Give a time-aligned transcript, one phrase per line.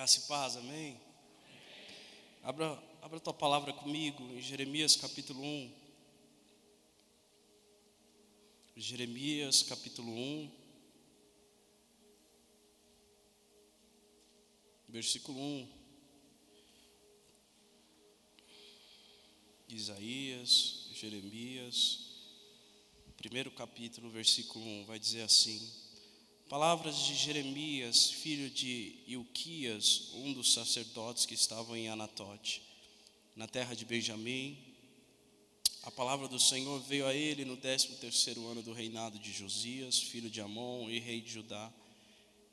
[0.00, 0.98] Graça e paz, amém?
[2.42, 5.72] Abra, abra tua palavra comigo em Jeremias capítulo 1.
[8.76, 10.50] Jeremias capítulo 1,
[14.88, 15.68] versículo 1.
[19.68, 22.22] Isaías, Jeremias,
[23.18, 25.89] primeiro capítulo, versículo 1, vai dizer assim:
[26.50, 32.60] Palavras de Jeremias, filho de Ilquias, um dos sacerdotes que estavam em Anatote,
[33.36, 34.58] na terra de Benjamim.
[35.84, 40.00] A palavra do Senhor veio a ele no décimo terceiro ano do reinado de Josias,
[40.00, 41.72] filho de Amon e rei de Judá.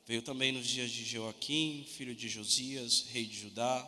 [0.06, 3.84] Veio também nos dias de Joaquim, filho de Josias, rei de Judá,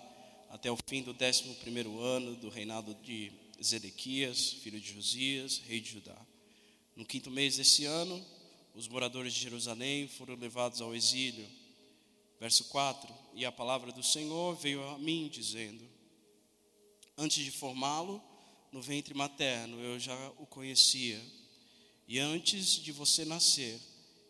[0.48, 3.30] até o fim do décimo primeiro ano do reinado de
[3.62, 6.20] Zedequias, filho de Josias, rei de Judá.
[6.97, 8.20] No quinto mês desse ano,
[8.74, 11.46] os moradores de Jerusalém foram levados ao exílio.
[12.38, 15.84] Verso 4: E a palavra do Senhor veio a mim, dizendo:
[17.16, 18.22] Antes de formá-lo
[18.72, 21.20] no ventre materno, eu já o conhecia,
[22.06, 23.80] e antes de você nascer,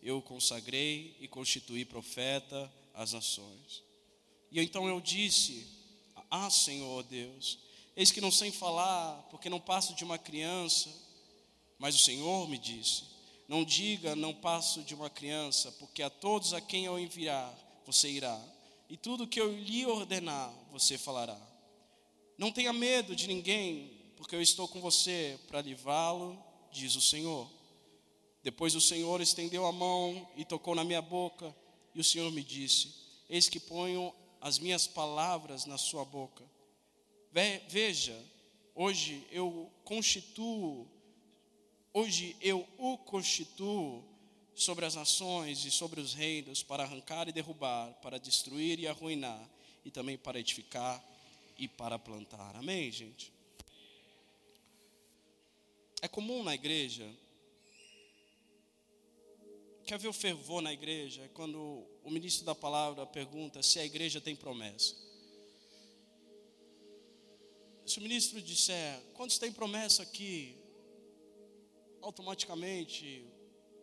[0.03, 3.83] eu o consagrei e constituí profeta às nações.
[4.51, 5.67] E então eu disse:
[6.31, 7.59] Ah, Senhor Deus,
[7.95, 10.91] eis que não sei falar, porque não passo de uma criança.
[11.79, 13.05] Mas o Senhor me disse:
[13.51, 17.53] não diga, não passo de uma criança, porque a todos a quem eu enviar,
[17.85, 18.41] você irá,
[18.89, 21.37] e tudo que eu lhe ordenar, você falará.
[22.39, 26.41] Não tenha medo de ninguém, porque eu estou com você para livrá-lo,
[26.71, 27.51] diz o Senhor.
[28.41, 31.53] Depois o Senhor estendeu a mão e tocou na minha boca,
[31.93, 32.95] e o Senhor me disse:
[33.29, 36.45] Eis que ponho as minhas palavras na sua boca.
[37.69, 38.17] Veja,
[38.77, 41.00] hoje eu constituo
[41.93, 44.05] Hoje eu o constituo
[44.55, 49.51] sobre as nações e sobre os reinos para arrancar e derrubar, para destruir e arruinar,
[49.85, 51.05] e também para edificar
[51.59, 52.55] e para plantar.
[52.55, 53.33] Amém, gente?
[56.01, 57.11] É comum na igreja.
[59.85, 61.23] Quer ver o fervor na igreja?
[61.23, 64.95] É quando o ministro da palavra pergunta se a igreja tem promessa.
[67.85, 70.60] Se o ministro disser, quantos tem promessa aqui?
[72.03, 73.27] Automaticamente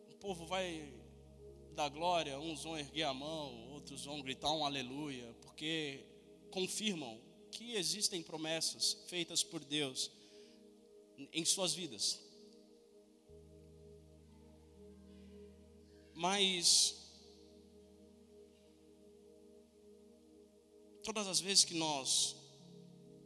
[0.10, 0.94] o povo vai
[1.76, 6.06] dar glória, uns vão erguer a mão, outros vão gritar um aleluia, porque
[6.50, 10.12] confirmam que existem promessas feitas por Deus
[11.32, 12.20] em suas vidas.
[16.14, 16.96] Mas
[21.04, 22.36] todas as vezes que nós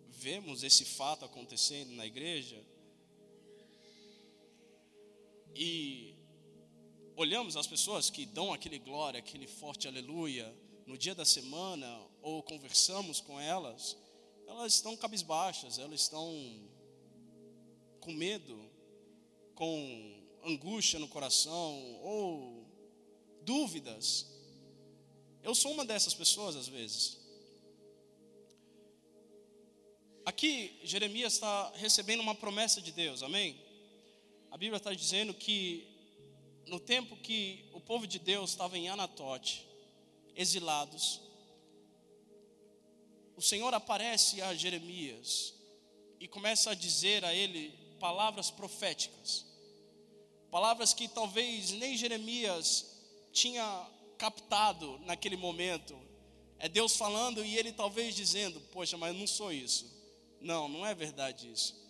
[0.09, 2.63] vemos esse fato acontecendo na igreja,
[5.56, 6.16] e
[7.16, 10.53] olhamos as pessoas que dão aquele glória, aquele forte aleluia
[10.85, 11.88] no dia da semana,
[12.22, 13.97] ou conversamos com elas,
[14.47, 16.28] elas estão cabisbaixas, elas estão
[18.00, 18.69] com medo,
[19.56, 22.66] com angústia no coração, ou
[23.44, 24.28] dúvidas.
[25.44, 27.19] Eu sou uma dessas pessoas às vezes.
[30.25, 33.59] Aqui, Jeremias está recebendo uma promessa de Deus, amém?
[34.51, 35.88] A Bíblia está dizendo que
[36.67, 39.66] no tempo que o povo de Deus estava em Anatote,
[40.35, 41.22] exilados,
[43.35, 45.53] o Senhor aparece a Jeremias
[46.19, 49.45] e começa a dizer a ele palavras proféticas,
[50.51, 53.01] palavras que talvez nem Jeremias
[53.31, 55.98] tinha captado naquele momento.
[56.59, 59.89] É Deus falando e ele talvez dizendo: Poxa, mas não sou isso.
[60.39, 61.81] Não, não é verdade isso.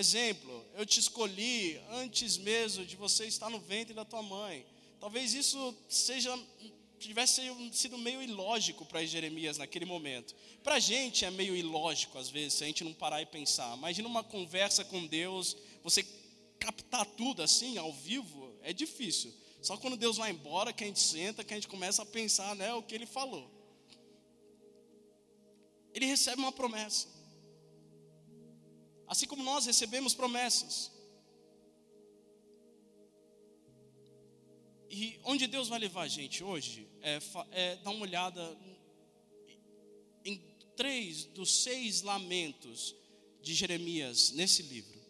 [0.00, 4.64] Exemplo, eu te escolhi antes mesmo de você estar no ventre da tua mãe.
[4.98, 6.34] Talvez isso seja
[6.98, 10.34] tivesse sido meio ilógico para Jeremias naquele momento.
[10.64, 13.76] Para a gente é meio ilógico às vezes se a gente não parar e pensar.
[13.76, 16.02] Imagina uma conversa com Deus, você
[16.58, 19.34] captar tudo assim ao vivo é difícil.
[19.60, 22.56] Só quando Deus vai embora que a gente senta, que a gente começa a pensar,
[22.56, 23.50] né, o que Ele falou.
[25.92, 27.19] Ele recebe uma promessa
[29.10, 30.92] assim como nós recebemos promessas.
[34.88, 37.18] E onde Deus vai levar a gente hoje é,
[37.50, 38.56] é dar uma olhada
[40.24, 40.40] em
[40.76, 42.94] três dos seis lamentos
[43.42, 45.00] de Jeremias nesse livro.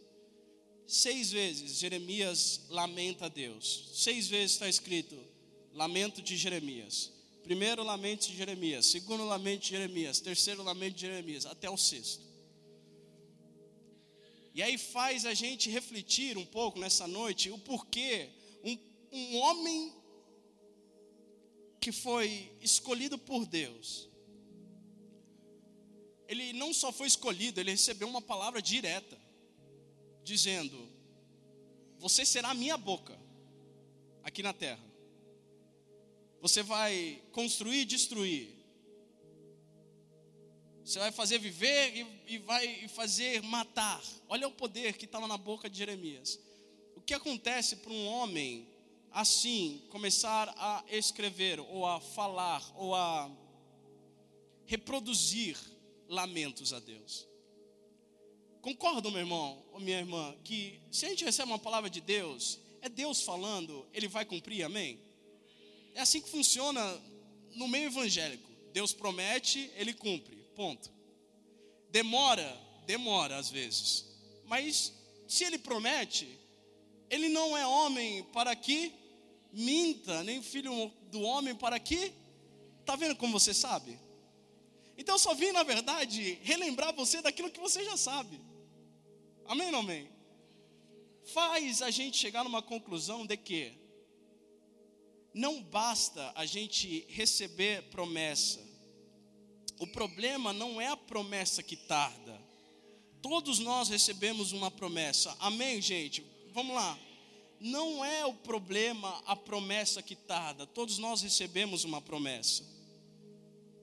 [0.86, 3.90] Seis vezes Jeremias lamenta a Deus.
[3.92, 5.14] Seis vezes está escrito
[5.74, 7.12] lamento de Jeremias.
[7.42, 12.29] Primeiro lamento de Jeremias, segundo lamento de Jeremias, terceiro lamento de Jeremias, até o sexto.
[14.54, 18.30] E aí faz a gente refletir um pouco nessa noite o porquê
[18.64, 18.76] um,
[19.12, 19.92] um homem
[21.80, 24.08] que foi escolhido por Deus,
[26.28, 29.18] ele não só foi escolhido, ele recebeu uma palavra direta,
[30.22, 30.88] dizendo:
[31.98, 33.18] Você será minha boca
[34.22, 34.84] aqui na terra.
[36.40, 38.59] Você vai construir e destruir.
[40.90, 44.02] Você vai fazer viver e, e vai fazer matar.
[44.28, 46.36] Olha o poder que estava na boca de Jeremias.
[46.96, 48.66] O que acontece para um homem
[49.12, 53.30] assim começar a escrever, ou a falar, ou a
[54.66, 55.56] reproduzir
[56.08, 57.24] lamentos a Deus?
[58.60, 62.58] Concordo, meu irmão ou minha irmã, que se a gente recebe uma palavra de Deus,
[62.82, 64.98] é Deus falando, ele vai cumprir, amém?
[65.94, 67.00] É assim que funciona
[67.54, 68.50] no meio evangélico.
[68.72, 70.39] Deus promete, ele cumpre.
[70.60, 70.92] Ponto.
[71.88, 72.54] Demora,
[72.84, 74.04] demora às vezes.
[74.44, 74.92] Mas
[75.26, 76.38] se ele promete,
[77.08, 78.92] ele não é homem para que
[79.54, 82.12] minta, nem filho do homem para que.
[82.80, 83.98] Está vendo como você sabe?
[84.98, 88.38] Então eu só vim, na verdade, relembrar você daquilo que você já sabe.
[89.46, 90.10] Amém ou amém?
[91.32, 93.72] Faz a gente chegar numa conclusão de que
[95.32, 98.69] não basta a gente receber promessa.
[99.80, 102.38] O problema não é a promessa que tarda.
[103.22, 105.34] Todos nós recebemos uma promessa.
[105.40, 106.22] Amém, gente?
[106.52, 106.98] Vamos lá.
[107.58, 110.66] Não é o problema a promessa que tarda.
[110.66, 112.62] Todos nós recebemos uma promessa.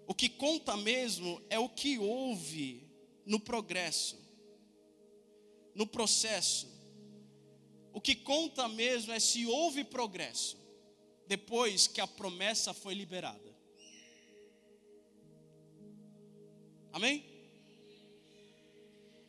[0.06, 2.88] O que conta mesmo é o que houve
[3.26, 4.20] no progresso,
[5.74, 6.68] no processo.
[7.92, 10.58] O que conta mesmo é se houve progresso
[11.26, 13.47] depois que a promessa foi liberada.
[16.98, 17.24] Amém?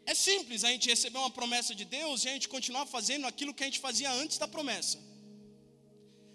[0.06, 3.52] É simples a gente receber uma promessa de Deus e a gente continuar fazendo aquilo
[3.52, 4.98] que a gente fazia antes da promessa.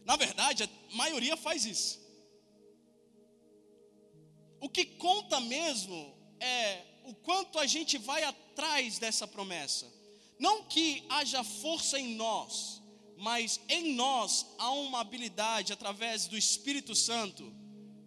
[0.05, 1.99] Na verdade, a maioria faz isso.
[4.59, 9.91] O que conta mesmo é o quanto a gente vai atrás dessa promessa.
[10.37, 12.79] Não que haja força em nós,
[13.17, 17.51] mas em nós há uma habilidade através do Espírito Santo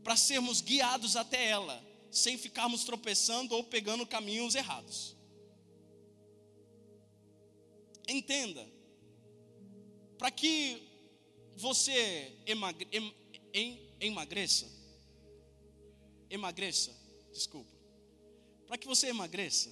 [0.05, 1.84] para sermos guiados até ela,
[2.17, 5.17] sem ficarmos tropeçando ou pegando caminhos errados.
[8.09, 8.67] Entenda,
[10.19, 10.83] para que
[11.57, 13.15] você emagre, em,
[13.53, 14.67] em, emagreça,
[16.31, 16.95] emagreça,
[17.33, 17.73] desculpa,
[18.67, 19.71] para que você emagreça,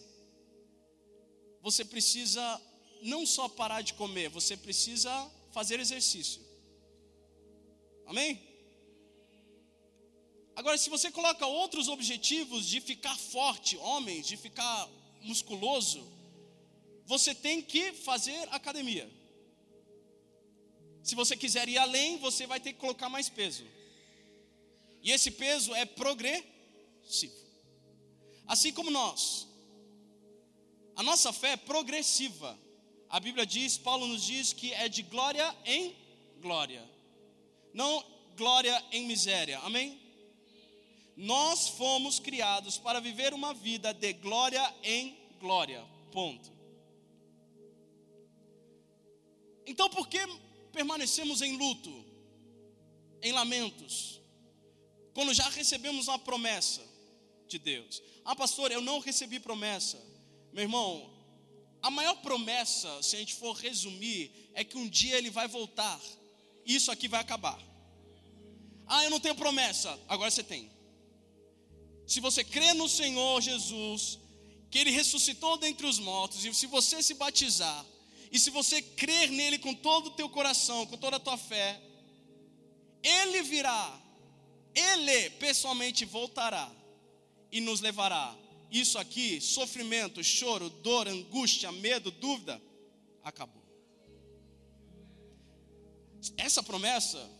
[1.62, 2.60] você precisa
[3.02, 6.42] não só parar de comer, você precisa fazer exercício.
[8.06, 8.53] Amém?
[10.56, 14.88] Agora, se você coloca outros objetivos de ficar forte, homens, de ficar
[15.20, 16.06] musculoso,
[17.04, 19.10] você tem que fazer academia.
[21.02, 23.64] Se você quiser ir além, você vai ter que colocar mais peso.
[25.02, 27.34] E esse peso é progressivo.
[28.46, 29.46] Assim como nós.
[30.96, 32.58] A nossa fé é progressiva.
[33.10, 35.94] A Bíblia diz, Paulo nos diz que é de glória em
[36.40, 36.82] glória,
[37.72, 38.04] não
[38.36, 40.03] glória em miséria, amém?
[41.16, 46.52] Nós fomos criados para viver uma vida de glória em glória, ponto.
[49.66, 50.18] Então, por que
[50.72, 52.04] permanecemos em luto,
[53.22, 54.20] em lamentos,
[55.14, 56.82] quando já recebemos uma promessa
[57.46, 58.02] de Deus?
[58.24, 60.02] Ah, pastor, eu não recebi promessa.
[60.52, 61.14] Meu irmão,
[61.80, 66.00] a maior promessa, se a gente for resumir, é que um dia ele vai voltar.
[66.66, 67.60] Isso aqui vai acabar.
[68.86, 69.98] Ah, eu não tenho promessa.
[70.08, 70.73] Agora você tem.
[72.06, 74.18] Se você crê no Senhor Jesus,
[74.70, 77.84] que ele ressuscitou dentre os mortos, e se você se batizar,
[78.30, 81.80] e se você crer nele com todo o teu coração, com toda a tua fé,
[83.02, 84.00] ele virá,
[84.74, 86.70] ele pessoalmente voltará
[87.52, 88.36] e nos levará
[88.70, 92.60] isso aqui, sofrimento, choro, dor, angústia, medo, dúvida,
[93.22, 93.62] acabou.
[96.36, 97.30] Essa promessa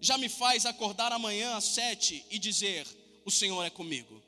[0.00, 2.86] já me faz acordar amanhã às sete e dizer:
[3.24, 4.20] O Senhor é comigo.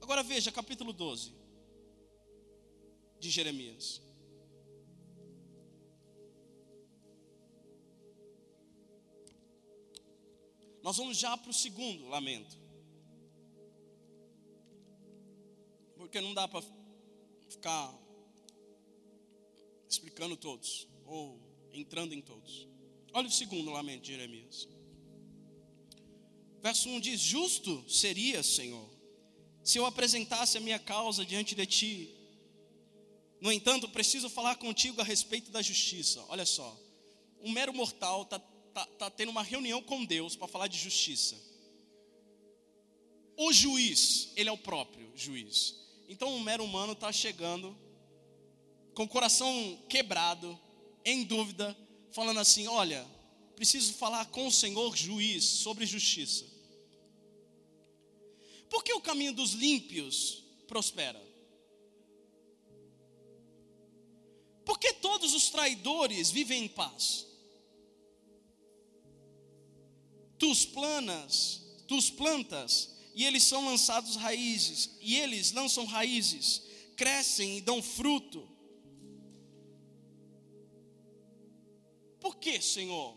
[0.00, 1.34] Agora veja, capítulo 12
[3.20, 4.02] de Jeremias.
[10.82, 12.56] Nós vamos já para o segundo lamento.
[15.96, 16.64] Porque não dá para
[17.48, 17.94] ficar
[19.86, 21.38] explicando todos, ou
[21.72, 22.66] entrando em todos.
[23.12, 24.68] Olha o segundo lamento de Jeremias.
[26.60, 28.88] Verso 1 diz: Justo seria, Senhor,
[29.62, 32.14] se eu apresentasse a minha causa diante de ti.
[33.40, 36.24] No entanto, preciso falar contigo a respeito da justiça.
[36.28, 36.76] Olha só,
[37.40, 38.38] um mero mortal está
[38.74, 41.36] tá, tá tendo uma reunião com Deus para falar de justiça.
[43.36, 45.74] O juiz, ele é o próprio juiz.
[46.08, 47.76] Então um mero humano está chegando
[48.94, 50.58] com o coração quebrado,
[51.04, 51.76] em dúvida,
[52.12, 53.06] falando assim: olha,
[53.56, 56.44] preciso falar com o Senhor juiz sobre justiça.
[58.68, 61.20] Por que o caminho dos límpios prospera?
[64.64, 67.26] Por que todos os traidores vivem em paz?
[70.38, 76.62] Tu os planas, tu os plantas, e eles são lançados raízes, e eles lançam raízes,
[76.96, 78.46] crescem e dão fruto.
[82.28, 83.16] Por que, Senhor?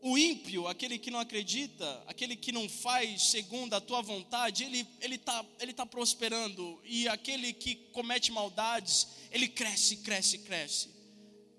[0.00, 4.88] O ímpio, aquele que não acredita, aquele que não faz segundo a tua vontade, ele
[5.02, 10.88] ele tá ele tá prosperando e aquele que comete maldades, ele cresce, cresce, cresce.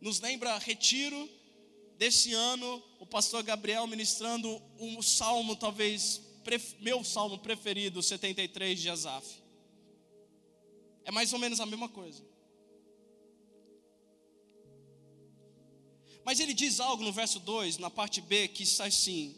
[0.02, 1.30] Nos lembra retiro
[1.96, 6.20] desse ano, o pastor Gabriel ministrando um salmo talvez
[6.80, 9.28] meu salmo preferido, 73 de Asaf.
[11.06, 12.26] É mais ou menos a mesma coisa.
[16.28, 19.34] Mas ele diz algo no verso 2, na parte B, que está assim: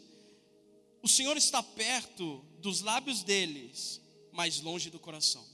[1.00, 4.00] O Senhor está perto dos lábios deles,
[4.32, 5.46] mas longe do coração.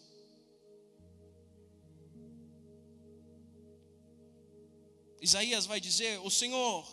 [5.21, 6.88] Isaías vai dizer: O Senhor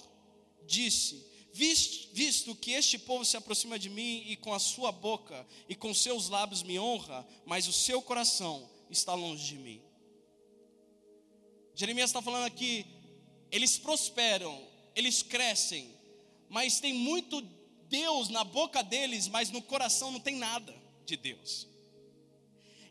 [0.68, 5.74] disse: Visto que este povo se aproxima de mim e com a sua boca e
[5.74, 9.82] com seus lábios me honra, mas o seu coração está longe de mim.
[11.76, 12.86] Jeremias está falando aqui
[13.54, 14.60] eles prosperam,
[14.96, 15.88] eles crescem,
[16.50, 17.40] mas tem muito
[17.88, 20.74] Deus na boca deles, mas no coração não tem nada
[21.06, 21.68] de Deus.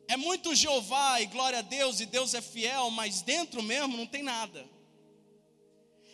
[0.07, 4.07] É muito Jeová e glória a Deus, e Deus é fiel, mas dentro mesmo não
[4.07, 4.65] tem nada.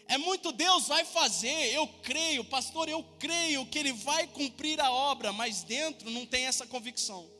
[0.07, 4.90] É muito Deus vai fazer, eu creio, pastor, eu creio que Ele vai cumprir a
[4.90, 7.31] obra, mas dentro não tem essa convicção.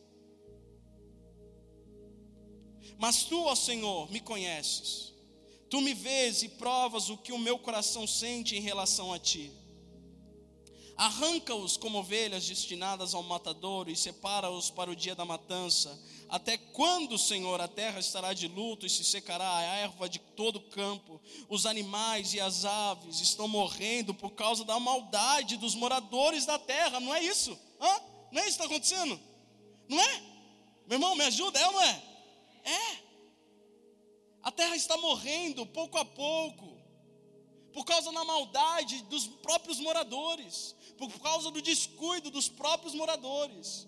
[2.99, 5.17] Mas tu, ó Senhor, me conheces.
[5.71, 9.53] Tu me vês e provas o que o meu coração sente em relação a ti.
[10.97, 15.97] Arranca-os como ovelhas destinadas ao matadouro e separa-os para o dia da matança.
[16.29, 20.57] Até quando, Senhor, a terra estará de luto e se secará a erva de todo
[20.57, 21.21] o campo?
[21.49, 26.99] Os animais e as aves estão morrendo por causa da maldade dos moradores da terra.
[26.99, 27.57] Não é isso?
[27.81, 28.01] Hã?
[28.33, 29.21] Não é isso que está acontecendo?
[29.89, 30.23] Não é?
[30.89, 31.61] Meu irmão, me ajuda?
[31.61, 32.03] É ou não é?
[32.65, 33.08] É.
[34.43, 36.79] A terra está morrendo pouco a pouco,
[37.73, 43.87] por causa da maldade dos próprios moradores, por causa do descuido dos próprios moradores.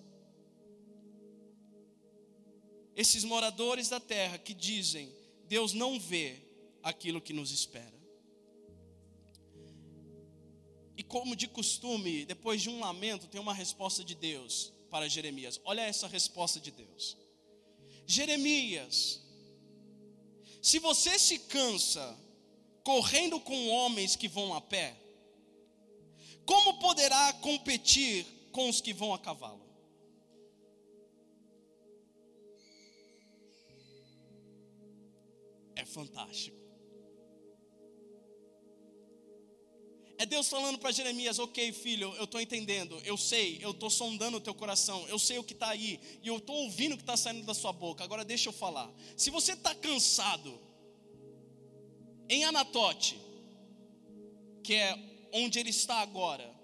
[2.95, 5.13] Esses moradores da terra que dizem:
[5.47, 6.43] Deus não vê
[6.83, 8.01] aquilo que nos espera.
[10.97, 15.59] E como de costume, depois de um lamento, tem uma resposta de Deus para Jeremias.
[15.65, 17.17] Olha essa resposta de Deus.
[18.07, 19.23] Jeremias,
[20.63, 22.19] se você se cansa
[22.85, 24.97] correndo com homens que vão a pé,
[26.45, 29.61] como poderá competir com os que vão a cavalo?
[35.77, 36.60] É fantástico.
[40.21, 44.37] É Deus falando para Jeremias: Ok, filho, eu estou entendendo, eu sei, eu estou sondando
[44.37, 47.03] o teu coração, eu sei o que está aí, e eu estou ouvindo o que
[47.03, 48.05] está saindo da sua boca.
[48.05, 48.93] Agora deixa eu falar.
[49.17, 50.61] Se você está cansado,
[52.29, 53.19] em Anatote,
[54.63, 54.95] que é
[55.33, 56.55] onde ele está agora,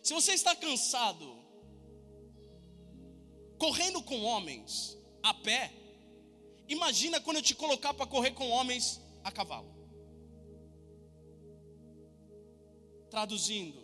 [0.00, 1.36] se você está cansado,
[3.58, 5.72] correndo com homens a pé,
[6.68, 9.77] imagina quando eu te colocar para correr com homens a cavalo.
[13.10, 13.80] Traduzindo,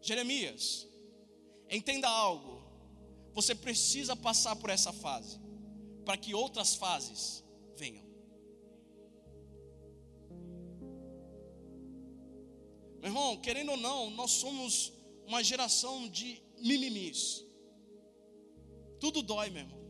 [0.00, 0.86] Jeremias,
[1.68, 2.60] entenda algo.
[3.32, 5.38] Você precisa passar por essa fase
[6.04, 7.44] para que outras fases
[7.76, 8.04] venham.
[13.00, 14.92] Meu irmão, querendo ou não, nós somos
[15.26, 17.44] uma geração de mimimis.
[18.98, 19.80] Tudo dói, meu irmão.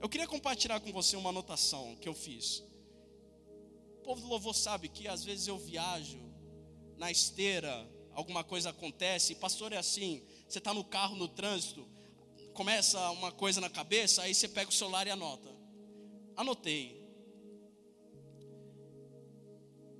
[0.00, 2.64] Eu queria compartilhar com você uma anotação que eu fiz.
[3.98, 6.18] O povo do louvor sabe que às vezes eu viajo
[6.96, 11.86] na esteira, alguma coisa acontece, pastor é assim, você está no carro, no trânsito,
[12.54, 15.54] começa uma coisa na cabeça, aí você pega o celular e anota.
[16.34, 16.96] Anotei.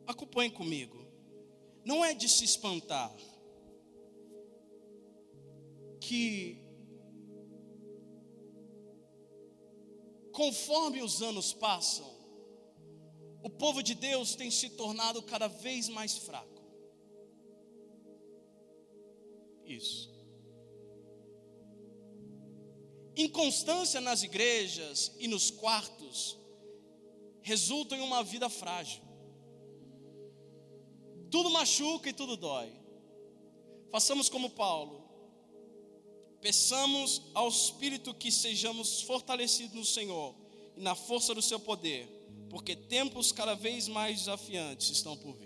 [0.07, 1.07] Acompanhe comigo.
[1.85, 3.15] Não é de se espantar
[6.01, 6.63] que,
[10.33, 12.17] conforme os anos passam,
[13.43, 16.56] o povo de Deus tem se tornado cada vez mais fraco.
[19.67, 20.15] Isso.
[23.17, 26.39] Inconstância nas igrejas e nos quartos
[27.41, 29.03] resulta em uma vida frágil.
[31.31, 32.73] Tudo machuca e tudo dói.
[33.91, 35.05] Façamos como Paulo.
[36.41, 40.35] Peçamos ao Espírito que sejamos fortalecidos no Senhor
[40.77, 42.07] e na força do seu poder,
[42.51, 45.46] porque tempos cada vez mais desafiantes estão por vir.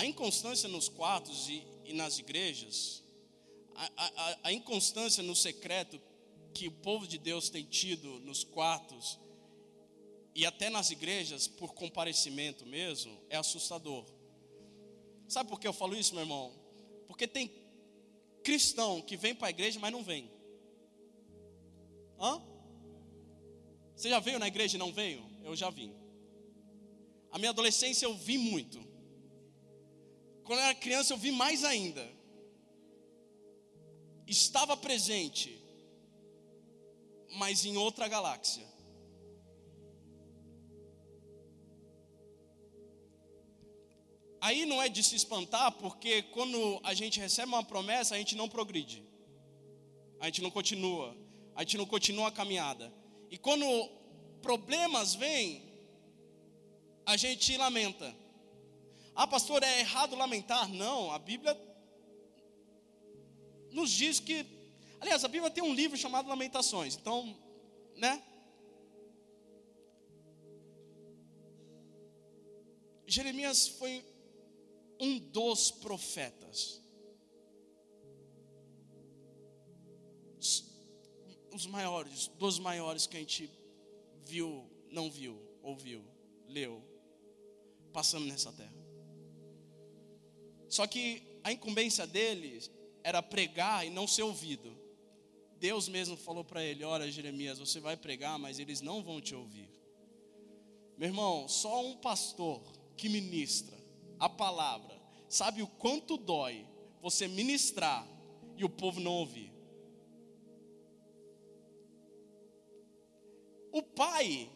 [0.00, 3.04] A inconstância nos quartos e, e nas igrejas,
[3.74, 6.00] a, a, a inconstância no secreto
[6.54, 9.18] que o povo de Deus tem tido nos quartos
[10.34, 14.06] e até nas igrejas, por comparecimento mesmo, é assustador.
[15.28, 16.50] Sabe por que eu falo isso, meu irmão?
[17.06, 17.52] Porque tem
[18.42, 20.30] cristão que vem para a igreja, mas não vem.
[22.18, 22.42] Hã?
[23.94, 25.22] Você já veio na igreja e não veio?
[25.44, 25.94] Eu já vim.
[27.30, 28.88] A minha adolescência eu vi muito.
[30.50, 32.04] Quando eu era criança, eu vi mais ainda.
[34.26, 35.62] Estava presente,
[37.36, 38.66] mas em outra galáxia.
[44.40, 48.34] Aí não é de se espantar, porque quando a gente recebe uma promessa, a gente
[48.34, 49.04] não progride,
[50.18, 51.16] a gente não continua,
[51.54, 52.92] a gente não continua a caminhada.
[53.30, 53.64] E quando
[54.42, 55.62] problemas vêm,
[57.06, 58.19] a gente lamenta.
[59.14, 60.68] Ah, pastor, é errado lamentar?
[60.68, 61.56] Não, a Bíblia
[63.70, 64.46] nos diz que.
[65.00, 67.36] Aliás, a Bíblia tem um livro chamado Lamentações, então,
[67.96, 68.22] né?
[73.06, 74.04] Jeremias foi
[75.00, 76.80] um dos profetas.
[81.52, 83.50] Os maiores, dos maiores que a gente
[84.24, 86.04] viu, não viu, ouviu,
[86.46, 86.82] leu,
[87.92, 88.79] passando nessa terra.
[90.80, 92.58] Só que a incumbência dele
[93.04, 94.74] era pregar e não ser ouvido.
[95.58, 99.34] Deus mesmo falou para ele: Olha, Jeremias, você vai pregar, mas eles não vão te
[99.34, 99.68] ouvir.
[100.96, 102.62] Meu irmão, só um pastor
[102.96, 103.76] que ministra
[104.18, 106.66] a palavra sabe o quanto dói
[107.02, 108.08] você ministrar
[108.56, 109.52] e o povo não ouvir.
[113.70, 114.50] O pai,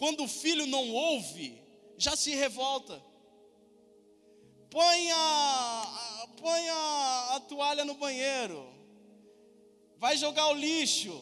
[0.00, 1.62] quando o filho não ouve,
[1.96, 3.00] já se revolta
[4.74, 8.68] põe a, põe a, a toalha no banheiro,
[9.98, 11.16] vai jogar o lixo.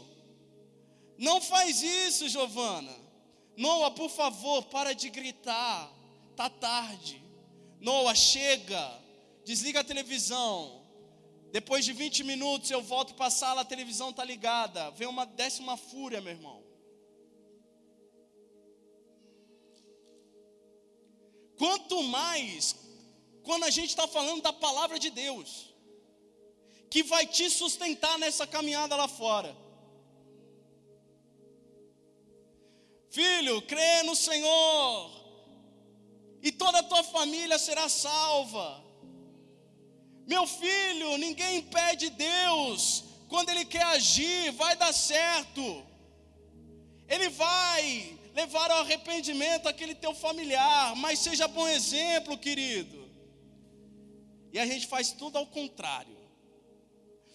[1.18, 2.96] Não faz isso, Giovana.
[3.54, 5.92] Noa, por favor, para de gritar.
[6.34, 7.22] Tá tarde.
[7.78, 8.84] Noa, chega.
[9.44, 10.82] Desliga a televisão.
[11.52, 14.90] Depois de 20 minutos eu volto para a sala, a televisão está ligada.
[14.92, 16.62] Vem uma décima fúria, meu irmão.
[21.58, 22.72] Quanto mais
[23.42, 25.74] quando a gente está falando da palavra de Deus,
[26.88, 29.56] que vai te sustentar nessa caminhada lá fora.
[33.10, 35.10] Filho, crê no Senhor,
[36.42, 38.82] e toda a tua família será salva.
[40.26, 45.84] Meu filho, ninguém impede Deus, quando Ele quer agir, vai dar certo.
[47.08, 53.01] Ele vai levar ao arrependimento aquele teu familiar, mas seja bom exemplo, querido.
[54.52, 56.16] E a gente faz tudo ao contrário.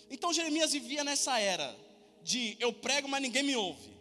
[0.09, 1.75] Então Jeremias vivia nessa era
[2.23, 3.97] de eu prego, mas ninguém me ouve.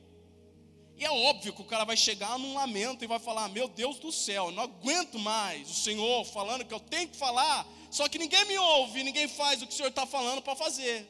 [0.96, 3.98] E é óbvio que o cara vai chegar num lamento e vai falar: Meu Deus
[3.98, 8.18] do céu, não aguento mais o Senhor falando que eu tenho que falar, só que
[8.18, 11.06] ninguém me ouve, ninguém faz o que o Senhor está falando para fazer.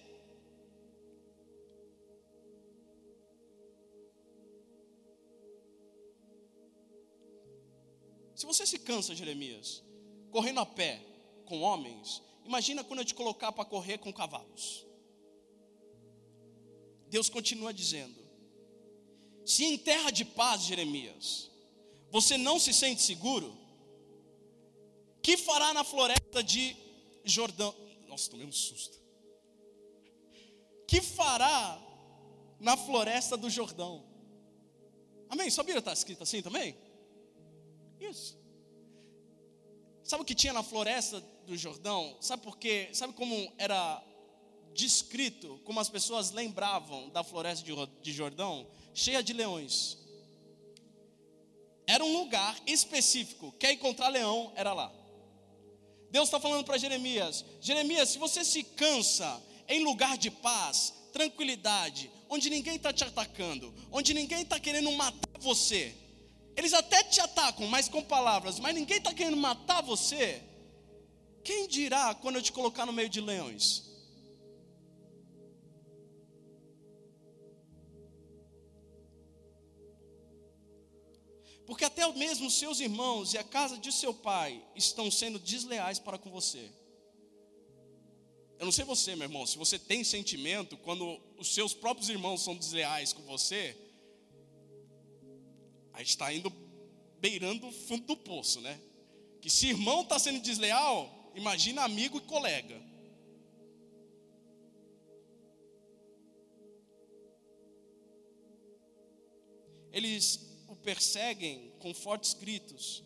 [8.34, 9.82] Se você se cansa, Jeremias,
[10.30, 11.00] correndo a pé,
[11.46, 14.84] com homens, imagina quando eu te colocar para correr com cavalos.
[17.08, 18.26] Deus continua dizendo:
[19.44, 21.50] se em terra de paz, Jeremias,
[22.10, 23.56] você não se sente seguro,
[25.22, 26.76] que fará na floresta de
[27.24, 27.74] Jordão?
[28.06, 28.96] Nossa, tomei um susto.
[30.86, 31.80] Que fará
[32.60, 34.04] na floresta do Jordão?
[35.28, 35.50] Amém?
[35.50, 36.76] Sua Bíblia está escrita assim também?
[38.00, 38.38] Isso.
[40.06, 42.16] Sabe o que tinha na floresta do Jordão?
[42.20, 42.90] Sabe por quê?
[42.92, 44.00] Sabe como era
[44.72, 47.64] descrito, como as pessoas lembravam da floresta
[48.00, 48.68] de Jordão?
[48.94, 49.98] Cheia de leões.
[51.88, 53.50] Era um lugar específico.
[53.58, 54.52] Quer encontrar leão?
[54.54, 54.92] Era lá.
[56.08, 62.12] Deus está falando para Jeremias: Jeremias, se você se cansa em lugar de paz, tranquilidade,
[62.28, 65.96] onde ninguém está te atacando, onde ninguém está querendo matar você,
[66.56, 70.42] Eles até te atacam, mas com palavras, mas ninguém está querendo matar você.
[71.44, 73.84] Quem dirá quando eu te colocar no meio de leões?
[81.66, 86.16] Porque até mesmo seus irmãos e a casa de seu pai estão sendo desleais para
[86.16, 86.70] com você.
[88.58, 92.42] Eu não sei você, meu irmão, se você tem sentimento quando os seus próprios irmãos
[92.42, 93.76] são desleais com você,
[95.96, 96.52] a gente está indo
[97.18, 98.78] beirando o fundo do poço, né?
[99.40, 102.78] Que se irmão está sendo desleal, imagina amigo e colega.
[109.90, 113.02] Eles o perseguem com fortes gritos.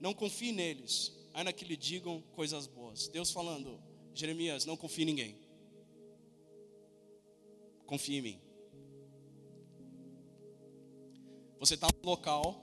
[0.00, 3.06] Não confie neles, ainda que lhe digam coisas boas.
[3.06, 3.80] Deus falando,
[4.12, 5.38] Jeremias, não confie em ninguém.
[7.86, 8.43] Confie em mim.
[11.58, 12.60] Você está no local,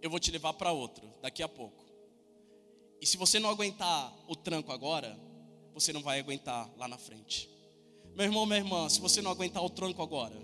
[0.00, 1.84] eu vou te levar para outro daqui a pouco.
[3.00, 5.18] E se você não aguentar o tranco agora,
[5.72, 7.50] você não vai aguentar lá na frente.
[8.14, 10.36] Meu irmão, minha irmã, se você não aguentar o tranco agora,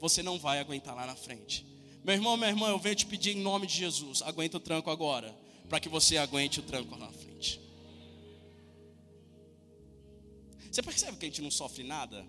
[0.00, 1.64] você não vai aguentar lá na frente.
[2.04, 4.90] Meu irmão, minha irmã, eu venho te pedir em nome de Jesus, aguenta o tranco
[4.90, 5.34] agora,
[5.68, 7.60] para que você aguente o tranco lá na frente.
[10.70, 12.26] Você percebe que a gente não sofre nada?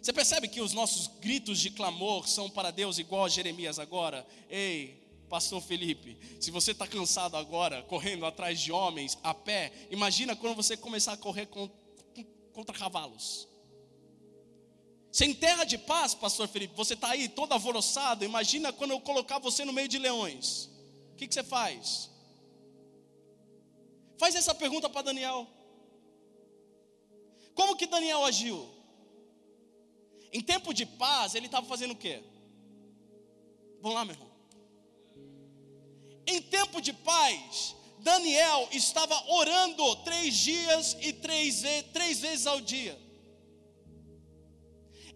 [0.00, 4.26] Você percebe que os nossos gritos de clamor são para Deus igual a Jeremias agora?
[4.48, 10.34] Ei, Pastor Felipe, se você está cansado agora, correndo atrás de homens a pé, imagina
[10.34, 11.48] quando você começar a correr
[12.52, 13.46] contra cavalos.
[15.12, 18.24] Sem terra de paz, Pastor Felipe, você está aí todo alvoroçado.
[18.24, 20.70] Imagina quando eu colocar você no meio de leões.
[21.12, 22.08] O que, que você faz?
[24.16, 25.46] Faz essa pergunta para Daniel.
[27.54, 28.79] Como que Daniel agiu?
[30.32, 32.22] Em tempo de paz, ele estava fazendo o quê?
[33.80, 34.30] Vamos lá, meu irmão.
[36.26, 41.62] Em tempo de paz, Daniel estava orando três dias e três,
[41.92, 42.98] três vezes ao dia.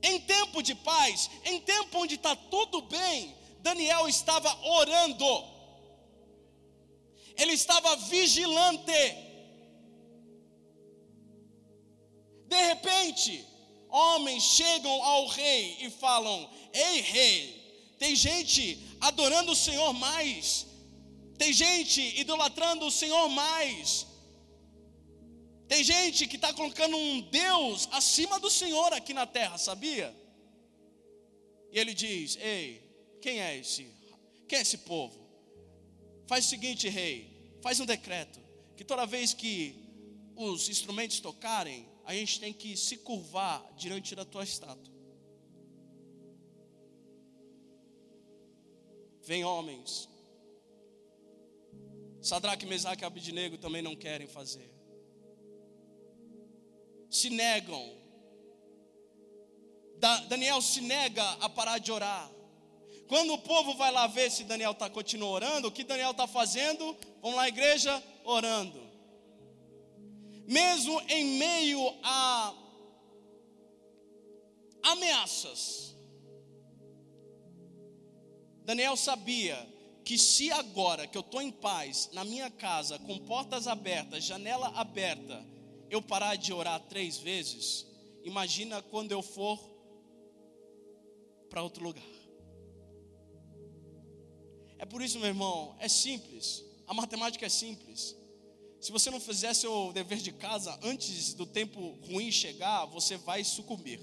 [0.02, 5.54] Em tempo de paz, em tempo onde está tudo bem, Daniel estava orando
[7.36, 8.92] ele estava vigilante.
[12.46, 13.44] De repente,
[13.94, 20.66] homens chegam ao rei e falam: Ei, rei, tem gente adorando o Senhor mais,
[21.38, 24.06] tem gente idolatrando o Senhor mais,
[25.68, 30.14] tem gente que está colocando um Deus acima do Senhor aqui na terra, sabia?
[31.70, 32.82] E ele diz: Ei,
[33.22, 33.86] quem é esse?
[34.48, 35.24] Quem é esse povo?
[36.26, 37.30] Faz o seguinte, rei,
[37.62, 38.40] faz um decreto
[38.76, 39.76] que toda vez que
[40.34, 44.92] os instrumentos tocarem, a gente tem que se curvar diante da tua estátua.
[49.22, 50.08] Vem homens.
[52.20, 54.70] Sadraque, Mesaque e Abidnego também não querem fazer.
[57.10, 58.02] Se negam.
[60.28, 62.30] Daniel se nega a parar de orar.
[63.06, 66.26] Quando o povo vai lá ver se Daniel está continuando orando, o que Daniel está
[66.26, 66.96] fazendo?
[67.22, 68.83] Vamos lá, igreja, orando.
[70.46, 72.54] Mesmo em meio a
[74.82, 75.96] ameaças,
[78.64, 79.56] Daniel sabia
[80.04, 84.68] que se agora que eu estou em paz, na minha casa, com portas abertas, janela
[84.74, 85.44] aberta,
[85.90, 87.86] eu parar de orar três vezes,
[88.22, 89.58] imagina quando eu for
[91.48, 92.04] para outro lugar.
[94.78, 96.62] É por isso, meu irmão, é simples.
[96.86, 98.14] A matemática é simples.
[98.84, 103.42] Se você não fizer seu dever de casa antes do tempo ruim chegar, você vai
[103.42, 103.98] sucumbir.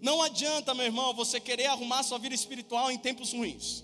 [0.00, 3.82] Não adianta, meu irmão, você querer arrumar sua vida espiritual em tempos ruins.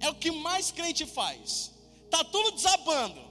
[0.00, 1.72] É o que mais crente faz.
[2.10, 3.22] Tá tudo desabando.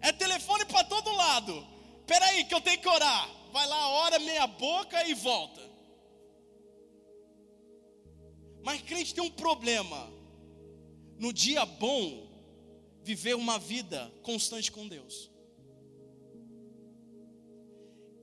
[0.00, 1.64] É telefone para todo lado.
[2.00, 3.30] Espera aí que eu tenho que orar.
[3.52, 5.62] Vai lá, ora meia boca e volta.
[8.64, 10.12] Mas crente tem um problema.
[11.24, 12.28] No dia bom,
[13.02, 15.30] viver uma vida constante com Deus.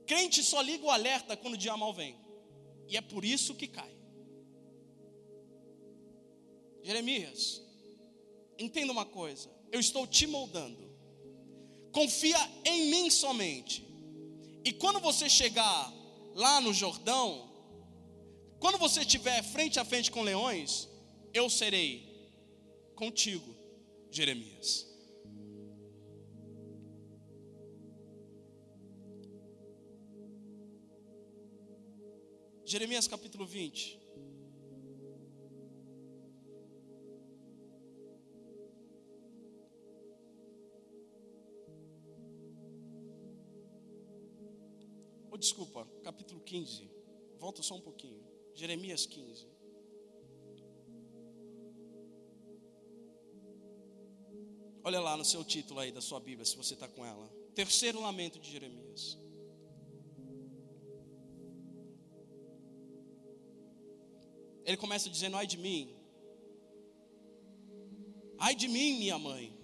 [0.06, 2.14] Crente só liga o alerta quando o dia mal vem.
[2.86, 3.92] E é por isso que cai.
[6.84, 7.60] Jeremias,
[8.56, 9.50] entenda uma coisa.
[9.72, 10.88] Eu estou te moldando.
[11.90, 13.84] Confia em mim somente.
[14.64, 15.92] E quando você chegar
[16.36, 17.50] lá no Jordão,
[18.60, 20.88] quando você estiver frente a frente com leões,
[21.34, 22.11] eu serei
[23.02, 23.52] contigo,
[24.12, 24.86] Jeremias.
[32.64, 33.98] Jeremias capítulo 20.
[45.28, 46.88] Oh, desculpa, capítulo 15.
[47.40, 48.22] Volta só um pouquinho.
[48.54, 49.61] Jeremias 15.
[54.84, 57.30] Olha lá no seu título aí da sua Bíblia, se você está com ela.
[57.54, 59.18] Terceiro lamento de Jeremias.
[64.64, 65.94] Ele começa dizendo: Ai de mim,
[68.38, 69.56] ai de mim, minha mãe,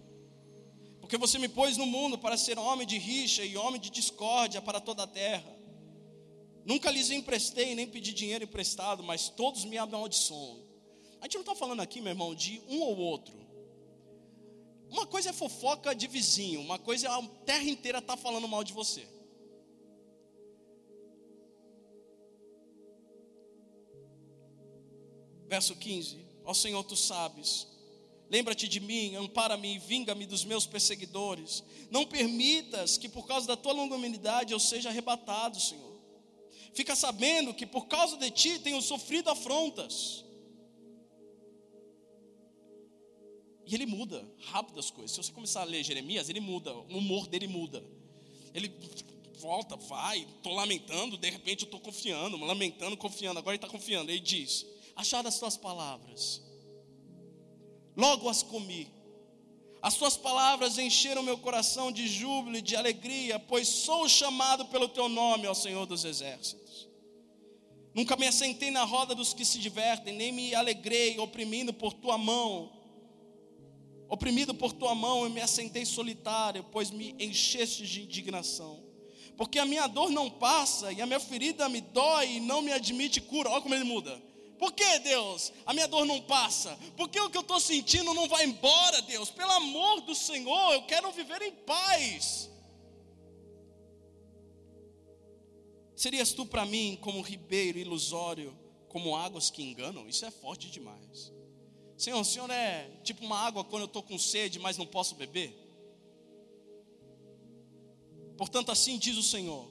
[1.00, 4.60] porque você me pôs no mundo para ser homem de rixa e homem de discórdia
[4.60, 5.56] para toda a terra.
[6.64, 10.62] Nunca lhes emprestei nem pedi dinheiro emprestado, mas todos me amaldiçoam.
[11.20, 13.47] A gente não está falando aqui, meu irmão, de um ou outro.
[14.90, 18.64] Uma coisa é fofoca de vizinho, uma coisa é a terra inteira está falando mal
[18.64, 19.06] de você.
[25.46, 27.66] Verso 15: Ó Senhor, tu sabes,
[28.30, 31.62] lembra-te de mim, ampara-me e vinga-me dos meus perseguidores.
[31.90, 35.98] Não permitas que por causa da tua longanimidade eu seja arrebatado, Senhor.
[36.72, 40.24] Fica sabendo que por causa de ti tenho sofrido afrontas.
[43.68, 45.10] E ele muda rápido as coisas.
[45.10, 47.84] Se você começar a ler Jeremias, ele muda, o humor dele muda.
[48.54, 48.72] Ele
[49.38, 54.10] volta, vai, estou lamentando, de repente eu estou confiando, lamentando, confiando, agora ele está confiando.
[54.10, 56.42] Ele diz: Achar as tuas palavras,
[57.94, 58.88] logo as comi.
[59.82, 64.88] As tuas palavras encheram meu coração de júbilo e de alegria, pois sou chamado pelo
[64.88, 66.88] teu nome, ó Senhor dos exércitos.
[67.94, 72.16] Nunca me assentei na roda dos que se divertem, nem me alegrei oprimindo por tua
[72.16, 72.77] mão.
[74.08, 78.82] Oprimido por tua mão, eu me assentei solitário, pois me encheste de indignação.
[79.36, 82.72] Porque a minha dor não passa e a minha ferida me dói e não me
[82.72, 83.50] admite cura.
[83.50, 84.20] Olha como ele muda.
[84.58, 85.52] Por que, Deus?
[85.64, 86.76] A minha dor não passa?
[86.96, 89.30] Porque o que eu estou sentindo não vai embora, Deus?
[89.30, 92.50] Pelo amor do Senhor, eu quero viver em paz.
[95.94, 98.56] Serias tu para mim como ribeiro ilusório,
[98.88, 100.08] como águas que enganam?
[100.08, 101.32] Isso é forte demais.
[101.98, 105.16] Senhor, o Senhor é tipo uma água quando eu estou com sede, mas não posso
[105.16, 105.52] beber?
[108.36, 109.68] Portanto, assim diz o Senhor.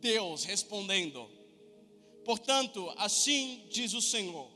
[0.00, 1.28] Deus respondendo:
[2.24, 4.50] Portanto, assim diz o Senhor: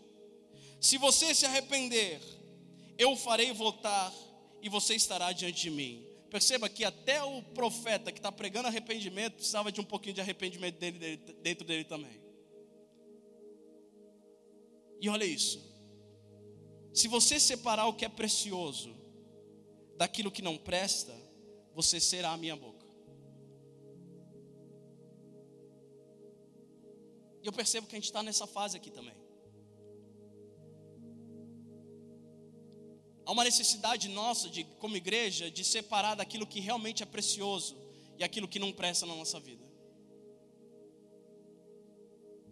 [0.80, 2.22] se você se arrepender,
[2.96, 4.10] eu o farei voltar
[4.62, 6.06] e você estará diante de mim.
[6.30, 10.78] Perceba que até o profeta que está pregando arrependimento precisava de um pouquinho de arrependimento
[10.78, 12.18] dele, dele, dentro dele também.
[15.02, 15.69] E olha isso.
[16.92, 18.94] Se você separar o que é precioso
[19.96, 21.14] daquilo que não presta,
[21.74, 22.86] você será a minha boca.
[27.42, 29.14] E eu percebo que a gente está nessa fase aqui também.
[33.24, 37.76] Há uma necessidade nossa, de, como igreja, de separar daquilo que realmente é precioso
[38.18, 39.64] e aquilo que não presta na nossa vida.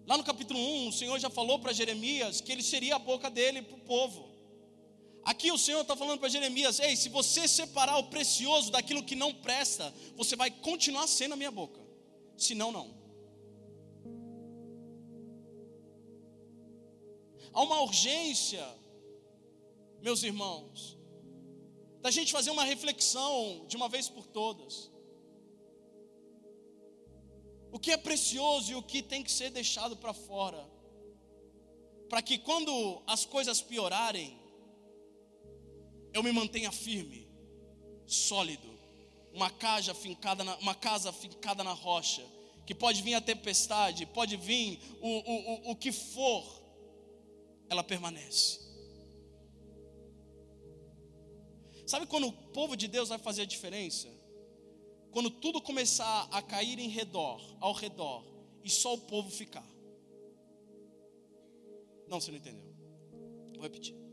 [0.07, 3.29] Lá no capítulo 1, o Senhor já falou para Jeremias que ele seria a boca
[3.29, 4.28] dele para o povo.
[5.31, 9.15] Aqui o Senhor está falando para Jeremias: Ei, se você separar o precioso daquilo que
[9.15, 11.83] não presta, você vai continuar sendo a minha boca.
[12.35, 12.97] Senão, não.
[17.53, 18.67] Há uma urgência,
[20.01, 20.97] meus irmãos,
[22.01, 24.91] da gente fazer uma reflexão de uma vez por todas.
[27.71, 30.67] O que é precioso e o que tem que ser deixado para fora,
[32.09, 34.38] para que quando as coisas piorarem,
[36.19, 37.29] eu me mantenha firme,
[38.07, 38.69] sólido,
[39.33, 42.25] uma casa fincada na, uma casa fincada na rocha,
[42.67, 46.45] que pode vir a tempestade, pode vir o, o, o, o que for,
[47.71, 48.67] ela permanece.
[51.87, 54.09] Sabe quando o povo de Deus vai fazer a diferença?
[55.11, 58.25] Quando tudo começar a cair em redor, ao redor,
[58.63, 59.67] e só o povo ficar.
[62.09, 62.75] Não, você não entendeu.
[63.55, 64.08] Vou repetir.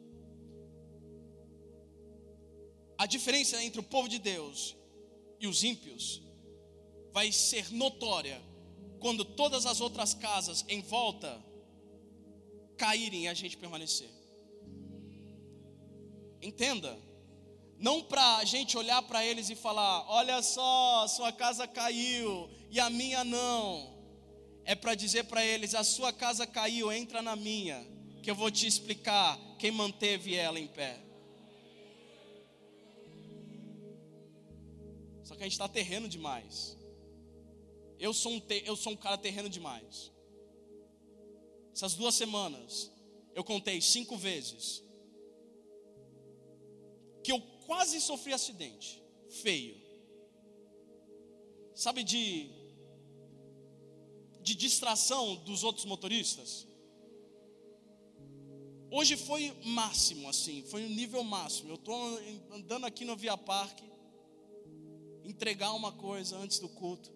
[3.06, 4.76] A diferença entre o povo de Deus
[5.40, 6.24] e os ímpios
[7.14, 8.42] vai ser notória
[9.00, 11.40] quando todas as outras casas em volta
[12.76, 14.10] caírem e a gente permanecer.
[16.42, 16.98] Entenda,
[17.78, 22.80] não para a gente olhar para eles e falar: olha só, sua casa caiu e
[22.80, 23.96] a minha não.
[24.64, 27.88] É para dizer para eles: a sua casa caiu, entra na minha,
[28.24, 31.06] que eu vou te explicar quem manteve ela em pé.
[35.36, 36.78] Só que a gente está terreno demais.
[38.00, 40.10] Eu sou, um te, eu sou um cara terreno demais.
[41.74, 42.90] Essas duas semanas,
[43.34, 44.82] eu contei cinco vezes
[47.22, 49.76] que eu quase sofri acidente feio.
[51.74, 52.50] Sabe de
[54.42, 56.66] de distração dos outros motoristas?
[58.90, 61.72] Hoje foi máximo assim, foi um nível máximo.
[61.72, 62.20] Eu estou
[62.52, 63.95] andando aqui no Via Parque,
[65.26, 67.12] entregar uma coisa antes do culto.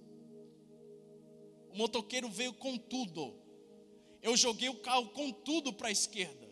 [1.71, 3.35] O motoqueiro veio com tudo.
[4.21, 6.49] Eu joguei o carro com tudo para a esquerda.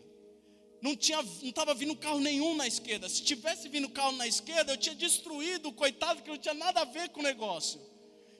[0.80, 3.08] Não tinha, não estava vindo carro nenhum na esquerda.
[3.08, 6.82] Se tivesse vindo carro na esquerda, eu tinha destruído o coitado que não tinha nada
[6.82, 7.80] a ver com o negócio.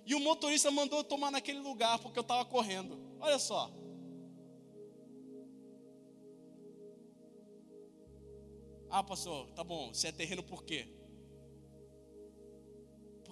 [0.07, 2.99] E o motorista mandou eu tomar naquele lugar porque eu estava correndo.
[3.21, 3.71] Olha só.
[8.89, 9.93] Ah, pastor, tá bom.
[9.93, 10.89] Se é terreno por quê?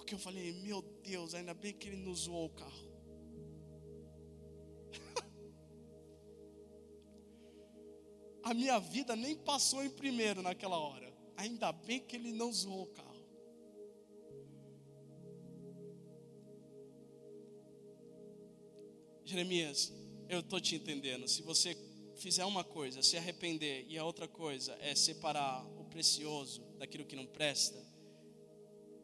[0.07, 2.87] Porque eu falei, meu Deus, ainda bem que ele não zoou o carro.
[8.41, 11.13] a minha vida nem passou em primeiro naquela hora.
[11.35, 13.27] Ainda bem que ele não zoou o carro.
[19.25, 19.91] Jeremias,
[20.29, 21.27] eu estou te entendendo.
[21.27, 21.75] Se você
[22.15, 27.17] fizer uma coisa, se arrepender, e a outra coisa é separar o precioso daquilo que
[27.17, 27.85] não presta,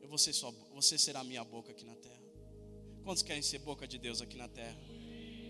[0.04, 2.22] eu vou ser só, você será minha boca aqui na terra.
[3.04, 4.78] Quantos querem ser boca de Deus aqui na terra?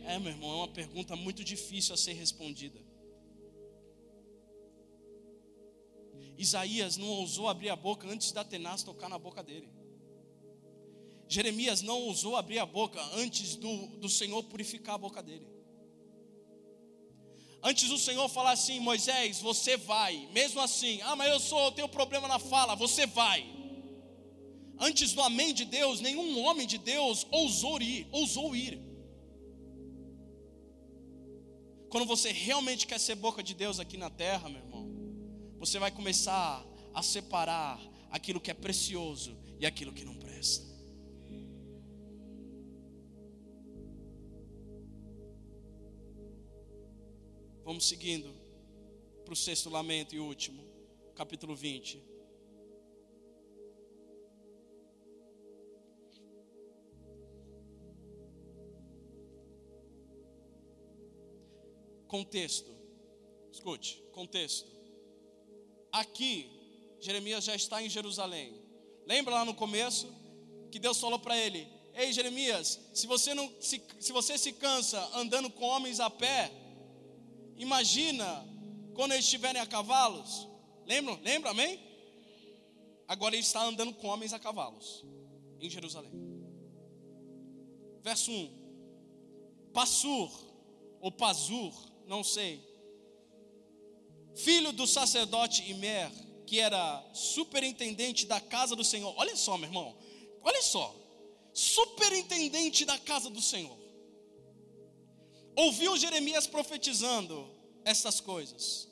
[0.05, 2.79] É, meu irmão, é uma pergunta muito difícil a ser respondida.
[6.37, 9.69] Isaías não ousou abrir a boca antes da tenaz tocar na boca dele.
[11.27, 15.47] Jeremias não ousou abrir a boca antes do, do Senhor purificar a boca dele.
[17.63, 20.27] Antes do Senhor falar assim, Moisés, você vai.
[20.31, 23.62] Mesmo assim, ah, mas eu sou, eu tenho problema na fala, você vai.
[24.79, 28.79] Antes do amém de Deus, nenhum homem de Deus ousou ir, ousou ir.
[31.89, 34.89] Quando você realmente quer ser boca de Deus aqui na terra, meu irmão,
[35.59, 40.65] você vai começar a separar aquilo que é precioso e aquilo que não presta.
[47.63, 48.33] Vamos seguindo
[49.23, 50.62] para o sexto lamento e último,
[51.15, 52.12] capítulo 20.
[62.13, 62.69] Contexto,
[63.52, 64.67] escute, contexto
[65.91, 66.47] aqui,
[66.99, 68.54] Jeremias já está em Jerusalém.
[69.08, 70.08] Lembra lá no começo
[70.71, 74.99] que Deus falou para ele: Ei Jeremias, se você não se, se você se cansa
[75.15, 76.52] andando com homens a pé,
[77.58, 78.47] imagina
[78.93, 80.47] quando eles estiverem a cavalos.
[80.86, 81.15] Lembra?
[81.23, 81.80] Lembra, amém?
[83.08, 85.04] Agora ele está andando com homens a cavalos
[85.60, 86.13] em Jerusalém.
[88.04, 89.71] Verso 1.
[89.73, 90.32] Passur
[91.02, 91.73] ou Pazur,
[92.07, 92.73] não sei
[94.35, 96.11] filho do sacerdote Imer,
[96.45, 99.13] que era superintendente da casa do Senhor.
[99.17, 99.95] Olha só, meu irmão,
[100.41, 100.95] olha só,
[101.53, 103.77] superintendente da casa do Senhor.
[105.55, 107.47] Ouviu Jeremias profetizando
[107.85, 108.89] essas coisas.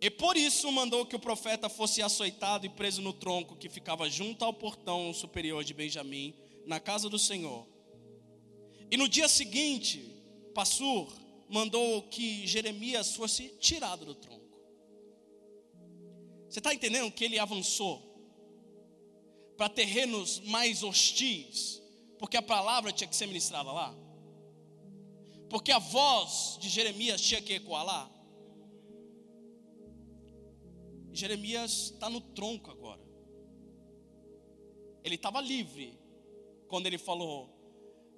[0.00, 4.08] E por isso mandou que o profeta fosse açoitado e preso no tronco que ficava
[4.08, 6.34] junto ao portão superior de Benjamim,
[6.66, 7.66] na casa do Senhor.
[8.90, 10.10] E no dia seguinte,
[10.54, 11.12] Passur,
[11.48, 14.44] mandou que Jeremias fosse tirado do tronco.
[16.48, 18.14] Você está entendendo que ele avançou
[19.56, 21.82] para terrenos mais hostis,
[22.18, 23.94] porque a palavra tinha que ser ministrada lá?
[25.48, 28.10] Porque a voz de Jeremias tinha que ecoar lá?
[31.12, 33.02] Jeremias está no tronco agora.
[35.04, 35.98] Ele estava livre
[36.66, 37.48] quando ele falou: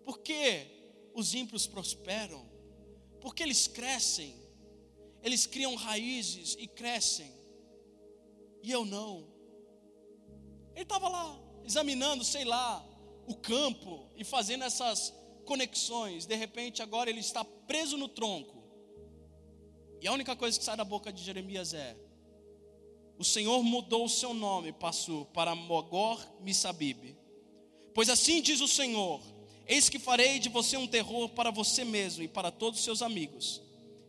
[0.04, 0.66] Por que
[1.14, 2.55] os ímpios prosperam
[3.26, 4.36] porque eles crescem,
[5.20, 7.28] eles criam raízes e crescem,
[8.62, 9.26] e eu não.
[10.76, 12.88] Ele estava lá, examinando, sei lá,
[13.26, 15.12] o campo e fazendo essas
[15.44, 16.24] conexões.
[16.24, 18.62] De repente, agora ele está preso no tronco.
[20.00, 21.96] E a única coisa que sai da boca de Jeremias é:
[23.18, 27.16] O Senhor mudou o seu nome, passou para Mogor Missabib.
[27.92, 29.20] Pois assim diz o Senhor:
[29.66, 33.02] Eis que farei de você um terror para você mesmo e para todos os seus
[33.02, 33.60] amigos.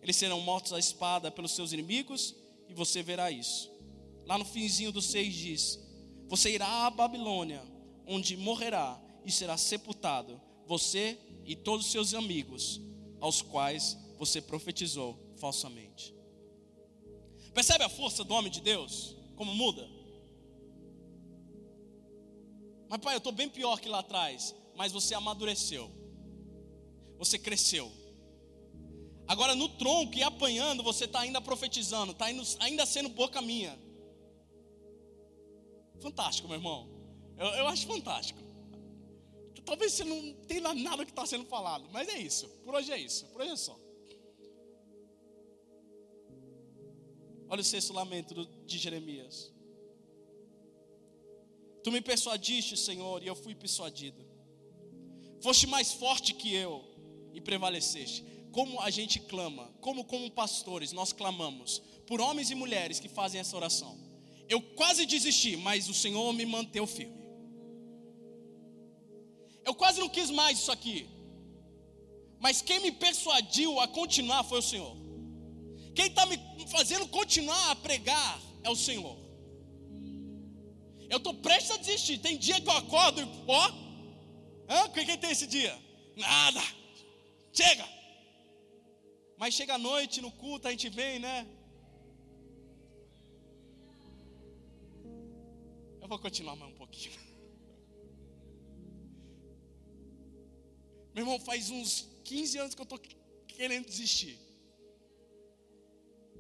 [0.02, 2.36] Eles serão mortos à espada pelos seus inimigos,
[2.70, 3.72] e você verá isso.
[4.26, 5.80] Lá no finzinho do 6 diz:
[6.28, 7.64] Você irá à Babilônia,
[8.06, 12.80] onde morrerá e será sepultado, você e todos os seus amigos,
[13.20, 16.14] aos quais você profetizou falsamente.
[17.54, 19.16] Percebe a força do homem de Deus?
[19.36, 19.90] Como muda?
[22.88, 25.92] Mas pai, eu estou bem pior que lá atrás mas você amadureceu.
[27.18, 27.92] Você cresceu.
[29.28, 32.26] Agora no tronco e apanhando, você está ainda profetizando, está
[32.60, 33.78] ainda sendo boca minha.
[36.00, 36.88] Fantástico, meu irmão.
[37.36, 38.40] Eu, eu acho fantástico.
[39.66, 42.48] Talvez você não tenha nada que está sendo falado, mas é isso.
[42.64, 43.26] Por hoje é isso.
[43.28, 43.78] Por hoje é só.
[47.50, 49.54] Olha o sexto lamento de Jeremias.
[51.84, 54.27] Tu me persuadiste, Senhor, e eu fui persuadido.
[55.42, 56.84] Foste mais forte que eu
[57.34, 58.24] e prevaleceste.
[58.52, 63.40] Como a gente clama, como como pastores nós clamamos por homens e mulheres que fazem
[63.40, 63.98] essa oração.
[64.50, 67.28] Eu quase desisti, mas o Senhor me manteve firme.
[69.66, 71.08] Eu quase não quis mais isso aqui.
[72.40, 74.96] Mas quem me persuadiu a continuar foi o Senhor.
[75.94, 79.18] Quem está me fazendo continuar a pregar é o Senhor.
[81.10, 82.20] Eu estou prestes a desistir.
[82.20, 83.72] Tem dia que eu acordo e, ó,
[84.70, 84.90] hã?
[84.90, 85.74] quem tem esse dia?
[86.16, 86.62] Nada,
[87.54, 87.88] chega.
[89.38, 91.48] Mas chega a noite no culto, a gente vem, né?
[96.02, 97.20] Eu vou continuar mais um pouquinho.
[101.14, 103.00] Meu irmão, faz uns 15 anos que eu estou
[103.48, 104.38] querendo desistir.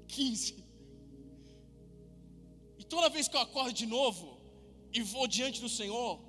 [0.07, 0.63] 15.
[2.77, 4.39] E toda vez que eu acordo de novo,
[4.93, 6.26] e vou diante do Senhor,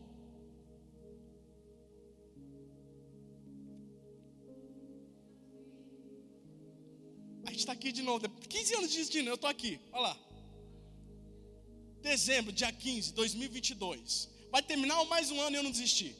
[7.49, 10.19] a gente está aqui de novo, 15 anos desistindo, eu estou aqui, olha lá.
[12.01, 14.29] Dezembro, dia 15, 2022.
[14.51, 16.15] Vai terminar mais um ano e eu não desisti.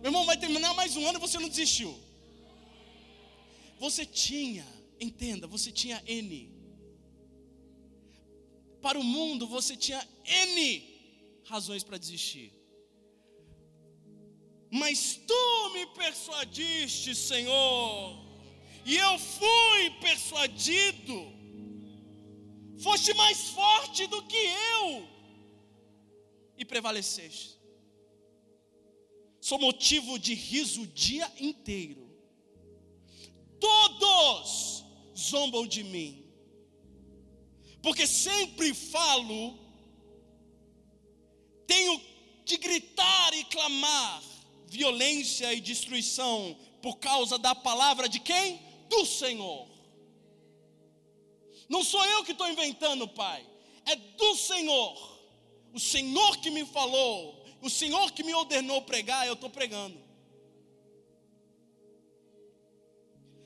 [0.00, 1.94] Meu irmão, vai terminar mais um ano e você não desistiu.
[3.78, 4.66] Você tinha,
[5.00, 6.52] entenda, você tinha N
[8.82, 10.82] para o mundo você tinha N
[11.44, 12.52] razões para desistir.
[14.72, 18.18] Mas tu me persuadiste, Senhor,
[18.86, 21.30] e eu fui persuadido.
[22.82, 25.08] Foste mais forte do que eu
[26.56, 27.60] e prevaleceste.
[29.40, 32.10] Sou motivo de riso o dia inteiro.
[33.60, 36.22] Todos zombam de mim
[37.82, 39.58] porque sempre falo,
[41.66, 42.00] tenho
[42.44, 44.22] de gritar e clamar
[44.72, 48.58] violência e destruição por causa da palavra de quem?
[48.88, 49.68] Do Senhor.
[51.68, 53.46] Não sou eu que estou inventando, Pai,
[53.84, 55.20] é do Senhor.
[55.74, 60.00] O Senhor que me falou, o Senhor que me ordenou pregar, eu estou pregando.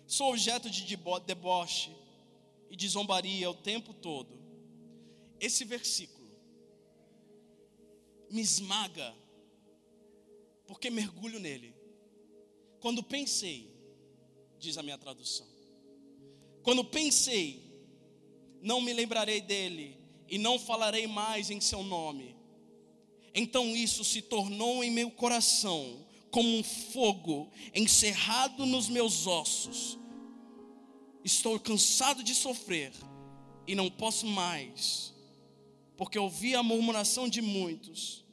[0.06, 0.96] Sou objeto de
[1.26, 1.90] deboche,
[2.70, 4.36] e de zombaria o tempo todo.
[5.40, 6.26] Esse versículo
[8.30, 9.14] me esmaga,
[10.66, 11.74] porque mergulho nele.
[12.80, 13.70] Quando pensei,
[14.58, 15.46] diz a minha tradução,
[16.62, 17.62] quando pensei,
[18.60, 19.98] não me lembrarei dele
[20.28, 22.36] e não falarei mais em seu nome.
[23.34, 29.98] Então isso se tornou em meu coração como um fogo encerrado nos meus ossos
[31.26, 32.92] Estou cansado de sofrer
[33.66, 35.12] e não posso mais,
[35.96, 38.24] porque ouvi a murmuração de muitos,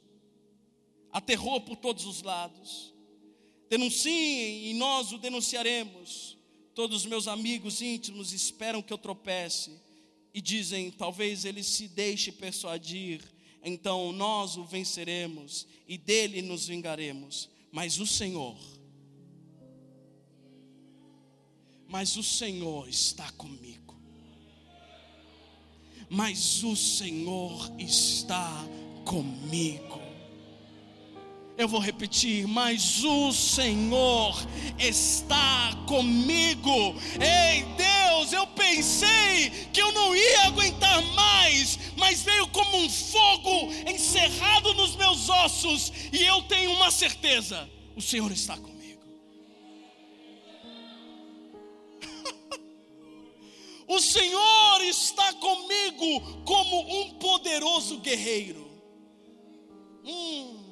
[1.14, 2.92] aterrou por todos os lados.
[3.70, 6.36] Denunciem e nós o denunciaremos.
[6.74, 9.80] Todos os meus amigos íntimos esperam que eu tropece
[10.34, 13.22] e dizem: talvez ele se deixe persuadir,
[13.62, 17.48] então nós o venceremos e dele nos vingaremos.
[17.72, 18.58] Mas o Senhor
[21.94, 23.96] mas o Senhor está comigo.
[26.10, 28.50] Mas o Senhor está
[29.04, 30.03] comigo.
[31.56, 34.34] Eu vou repetir, mas o Senhor
[34.76, 36.96] está comigo.
[37.20, 43.72] Ei, Deus, eu pensei que eu não ia aguentar mais, mas veio como um fogo
[43.88, 48.74] encerrado nos meus ossos, e eu tenho uma certeza: o Senhor está comigo.
[53.86, 58.66] O Senhor está comigo como um poderoso guerreiro.
[60.02, 60.63] Hum.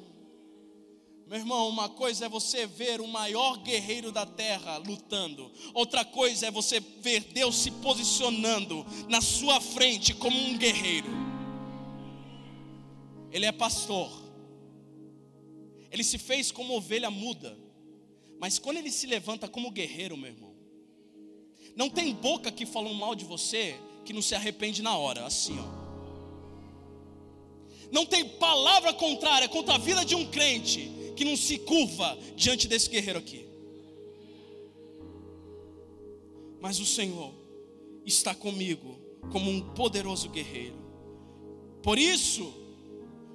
[1.33, 6.45] Meu irmão, uma coisa é você ver o maior guerreiro da terra lutando, outra coisa
[6.45, 11.09] é você ver Deus se posicionando na sua frente como um guerreiro.
[13.31, 14.11] Ele é pastor,
[15.89, 17.57] ele se fez como ovelha muda,
[18.39, 20.53] mas quando ele se levanta como guerreiro, meu irmão,
[21.75, 23.75] não tem boca que falam mal de você
[24.05, 25.83] que não se arrepende na hora, assim, ó.
[27.91, 32.67] Não tem palavra contrária contra a vida de um crente que não se curva diante
[32.67, 33.53] desse guerreiro aqui.
[36.63, 37.33] mas o Senhor
[38.05, 38.97] está comigo
[39.33, 40.77] como um poderoso guerreiro.
[41.83, 42.53] Por isso,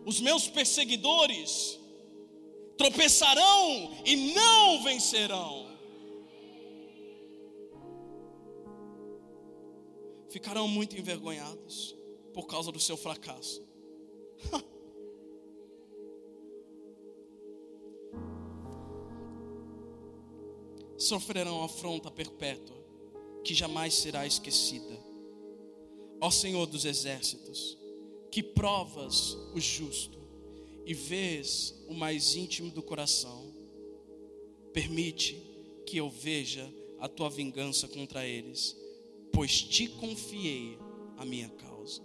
[0.06, 1.78] os meus perseguidores
[2.78, 5.68] tropeçarão e não vencerão.
[10.30, 11.94] Ficarão muito envergonhados
[12.32, 13.62] por causa do seu fracasso.
[21.08, 22.76] Sofrerão afronta perpétua
[23.42, 25.02] que jamais será esquecida.
[26.20, 27.78] Ó Senhor dos exércitos,
[28.30, 30.18] que provas o justo
[30.84, 33.50] e vês o mais íntimo do coração,
[34.74, 35.42] permite
[35.86, 38.76] que eu veja a tua vingança contra eles,
[39.32, 40.78] pois te confiei
[41.16, 42.02] a minha causa.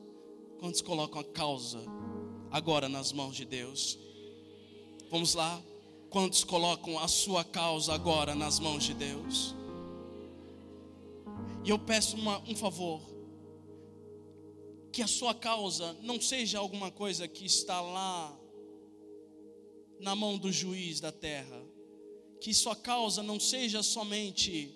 [0.59, 1.81] Quantos colocam a causa
[2.49, 3.99] agora nas mãos de Deus?
[5.09, 5.61] Vamos lá?
[6.13, 9.55] Quantos colocam a sua causa agora nas mãos de Deus?
[11.65, 13.01] E eu peço uma, um favor
[14.91, 18.39] que a sua causa não seja alguma coisa que está lá
[19.99, 21.59] na mão do juiz da terra,
[22.39, 24.69] que sua causa não seja somente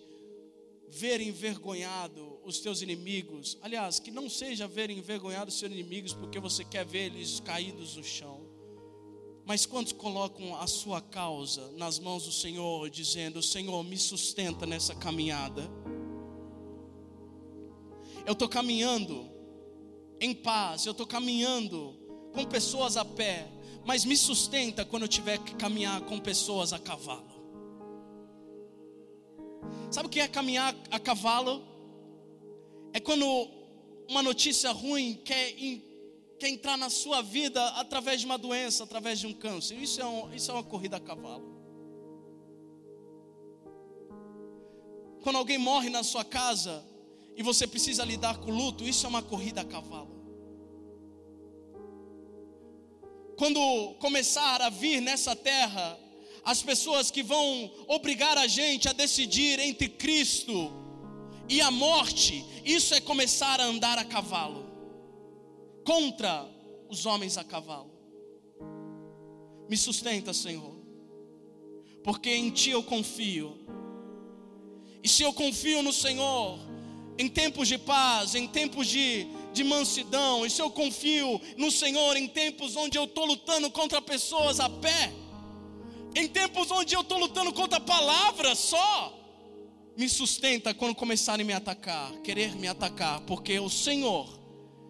[0.90, 6.40] ver envergonhado os teus inimigos, aliás, que não seja ver envergonhado os seus inimigos porque
[6.40, 8.47] você quer ver eles caídos no chão.
[9.48, 14.93] Mas quantos colocam a sua causa nas mãos do Senhor, dizendo: Senhor, me sustenta nessa
[14.93, 15.64] caminhada.
[18.26, 19.32] Eu estou caminhando
[20.20, 21.95] em paz, eu estou caminhando
[22.34, 23.48] com pessoas a pé,
[23.86, 27.38] mas me sustenta quando eu tiver que caminhar com pessoas a cavalo.
[29.89, 31.64] Sabe o que é caminhar a cavalo?
[32.91, 33.26] É quando
[34.10, 35.56] uma notícia ruim quer,
[36.38, 39.76] quer entrar na sua vida através de uma doença, através de um câncer.
[39.76, 41.58] Isso é, um, isso é uma corrida a cavalo.
[45.22, 46.86] Quando alguém morre na sua casa,
[47.36, 50.16] e você precisa lidar com o luto, isso é uma corrida a cavalo.
[53.38, 56.00] Quando começar a vir nessa terra
[56.44, 60.72] as pessoas que vão obrigar a gente a decidir entre Cristo
[61.50, 64.66] e a morte, isso é começar a andar a cavalo
[65.88, 66.46] contra
[66.90, 67.90] os homens a cavalo.
[69.70, 70.76] Me sustenta, Senhor,
[72.04, 73.58] porque em Ti eu confio.
[75.02, 76.60] E se eu confio no Senhor,
[77.18, 82.18] em tempos de paz, em tempos de, de mansidão, e se eu confio no Senhor
[82.18, 85.14] em tempos onde eu estou lutando contra pessoas a pé,
[86.14, 89.18] em tempos onde eu estou lutando contra palavras só,
[89.96, 94.37] me sustenta quando começarem a me atacar, querer me atacar, porque o Senhor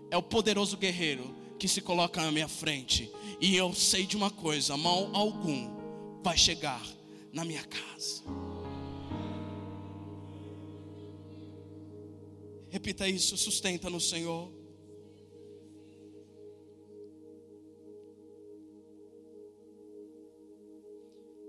[0.09, 4.29] é o poderoso guerreiro que se coloca na minha frente, e eu sei de uma
[4.29, 6.85] coisa: mal algum vai chegar
[7.31, 8.23] na minha casa.
[12.69, 14.51] Repita isso, sustenta no Senhor.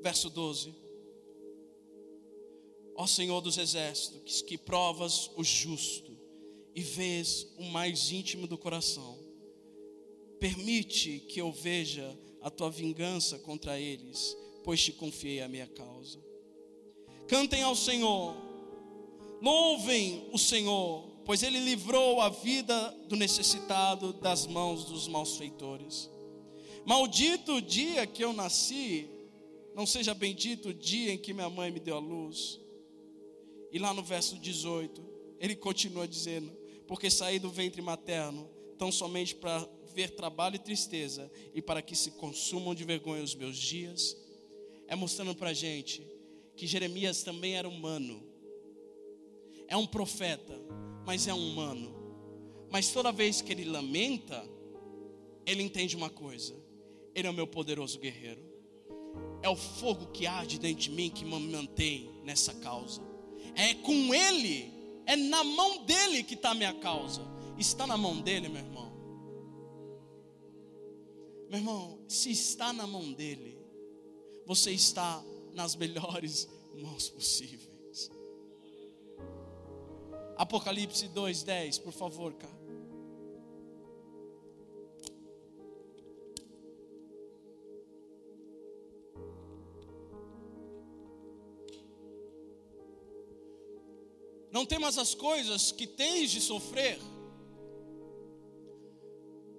[0.00, 0.74] Verso 12.
[2.94, 6.07] Ó Senhor dos exércitos, que provas o justo
[6.78, 9.18] e vês o mais íntimo do coração,
[10.38, 16.20] permite que eu veja a tua vingança contra eles, pois te confiei a minha causa.
[17.26, 18.32] Cantem ao Senhor,
[19.42, 26.08] louvem o Senhor, pois ele livrou a vida do necessitado das mãos dos malfeitores.
[26.86, 29.10] Maldito o dia que eu nasci,
[29.74, 32.60] não seja bendito o dia em que minha mãe me deu a luz.
[33.72, 35.02] E lá no verso 18,
[35.40, 36.57] ele continua dizendo:
[36.88, 41.94] Porque saí do ventre materno, tão somente para ver trabalho e tristeza, e para que
[41.94, 44.16] se consumam de vergonha os meus dias.
[44.88, 46.04] É mostrando para a gente
[46.56, 48.26] que Jeremias também era humano,
[49.68, 50.58] é um profeta,
[51.06, 51.94] mas é um humano.
[52.70, 54.44] Mas toda vez que ele lamenta,
[55.46, 56.54] ele entende uma coisa:
[57.14, 58.42] Ele é o meu poderoso guerreiro.
[59.42, 63.02] É o fogo que arde dentro de mim que me mantém nessa causa.
[63.54, 64.72] É com Ele,
[65.08, 67.22] é na mão dele que está a minha causa.
[67.56, 68.92] Está na mão dele, meu irmão.
[71.48, 73.58] Meu irmão, se está na mão dele,
[74.44, 76.46] você está nas melhores
[76.76, 78.10] mãos possíveis.
[80.36, 82.57] Apocalipse 2:10, por favor, cara.
[94.58, 96.98] Não temas as coisas que tens de sofrer,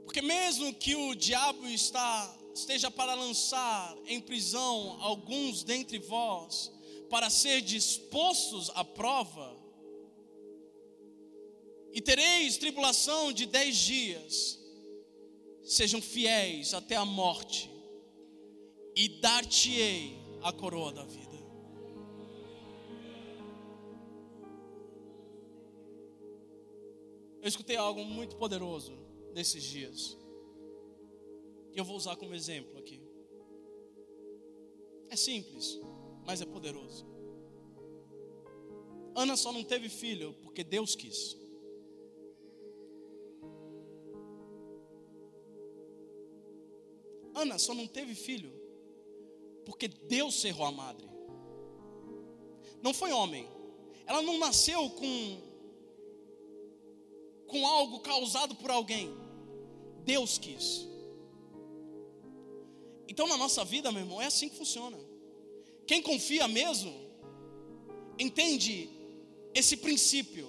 [0.04, 6.70] porque mesmo que o diabo está, esteja para lançar em prisão alguns dentre vós,
[7.10, 9.58] para ser dispostos à prova,
[11.94, 14.60] E tereis tribulação de dez dias.
[15.64, 17.72] Sejam fiéis até a morte,
[18.98, 21.29] e dar-te-ei a coroa da vida.
[27.50, 28.96] Eu escutei algo muito poderoso
[29.34, 30.16] nesses dias.
[31.74, 33.02] E eu vou usar como exemplo aqui.
[35.10, 35.82] É simples,
[36.28, 37.08] mas é poderoso.
[39.16, 41.36] Ana só não teve filho porque Deus quis.
[47.34, 48.54] Ana só não teve filho
[49.66, 51.10] porque Deus cerrou a madre.
[52.84, 53.50] Não foi homem.
[54.06, 55.49] Ela não nasceu com
[57.50, 59.14] com algo causado por alguém.
[60.06, 60.88] Deus quis.
[63.08, 64.98] Então na nossa vida, meu irmão, é assim que funciona.
[65.86, 66.94] Quem confia mesmo
[68.18, 68.90] entende
[69.54, 70.48] esse princípio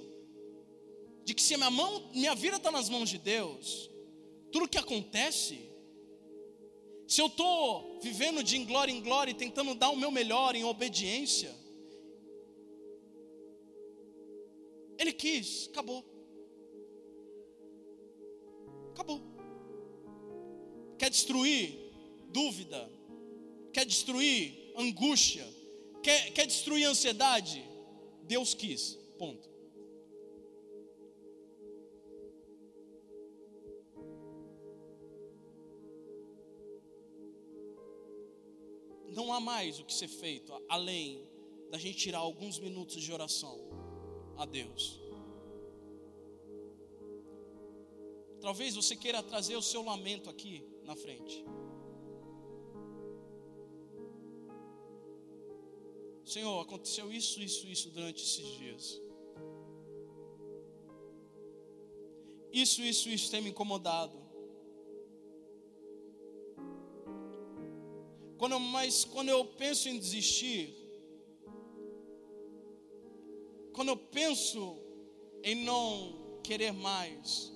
[1.25, 3.91] de que se minha mão, minha vida está nas mãos de Deus,
[4.53, 5.71] tudo que acontece,
[7.07, 10.65] se eu estou vivendo de glória em glória e tentando dar o meu melhor em
[10.65, 11.55] obediência,
[14.99, 16.05] Ele quis, acabou.
[19.01, 19.23] Acabou.
[20.99, 21.75] Quer destruir
[22.29, 22.91] dúvida?
[23.73, 25.47] Quer destruir angústia?
[26.03, 27.65] Quer, quer destruir ansiedade?
[28.25, 28.99] Deus quis.
[29.19, 29.49] Ponto.
[39.09, 41.27] Não há mais o que ser feito além
[41.71, 43.59] da gente tirar alguns minutos de oração
[44.37, 45.01] a Deus.
[48.41, 51.45] Talvez você queira trazer o seu lamento aqui na frente.
[56.25, 59.03] Senhor, aconteceu isso, isso, isso durante esses dias.
[62.53, 64.19] Isso, isso, isso tem me incomodado.
[68.39, 70.75] Quando eu, mas quando eu penso em desistir,
[73.73, 74.79] quando eu penso
[75.43, 77.53] em não querer mais,